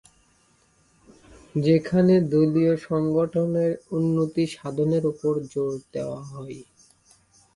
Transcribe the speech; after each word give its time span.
সেখানে 1.63 2.13
দলীয় 2.31 2.73
সংগঠনের 2.87 3.71
উন্নতিসাধনের 3.97 5.03
ওপর 5.11 5.33
জোর 5.51 5.73
দেওয়া 5.93 6.21
হয়। 6.31 6.59